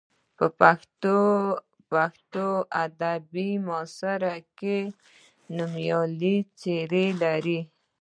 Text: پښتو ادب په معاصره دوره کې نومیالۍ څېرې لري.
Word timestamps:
پښتو 1.99 2.45
ادب 2.83 3.21
په 3.33 3.45
معاصره 3.65 4.31
دوره 4.33 4.39
کې 4.57 4.77
نومیالۍ 5.55 6.37
څېرې 6.59 7.05
لري. 7.21 7.59